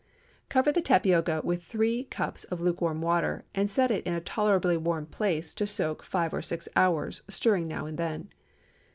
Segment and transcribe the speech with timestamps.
[0.49, 4.75] Cover the tapioca with three cups of lukewarm water, and set it in a tolerably
[4.75, 8.29] warm place to soak five or six hours, stirring now and then.